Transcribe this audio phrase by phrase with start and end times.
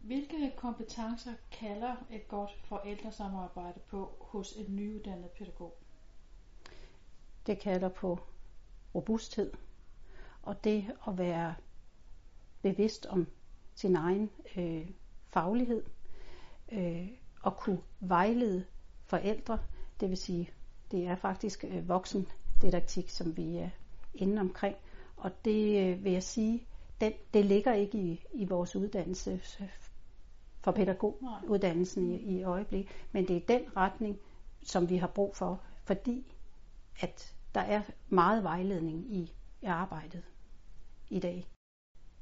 [0.00, 5.76] Hvilke kompetencer kalder et godt forældresamarbejde på hos en nyuddannet pædagog?
[7.46, 8.20] Det kalder på
[8.94, 9.52] robusthed
[10.42, 11.54] og det at være
[12.62, 13.26] bevidst om
[13.74, 14.90] sin egen øh,
[15.28, 15.84] faglighed
[16.72, 17.08] øh,
[17.42, 18.64] og kunne vejlede
[19.06, 19.58] forældre,
[20.00, 20.50] det vil sige,
[20.90, 23.70] det er faktisk øh, voksendidaktik, som vi er
[24.14, 24.76] inde omkring,
[25.16, 26.66] og det øh, vil jeg sige,
[27.00, 29.68] den, det ligger ikke i, i vores uddannelse øh,
[30.60, 34.18] for pædagoguddannelsen i, i øjeblik, men det er den retning,
[34.62, 36.36] som vi har brug for, fordi
[37.00, 40.22] at der er meget vejledning i, i arbejdet
[41.10, 41.48] i dag.